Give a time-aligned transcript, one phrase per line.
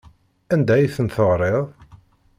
[0.53, 1.65] Anda ay ten-teɣriḍ?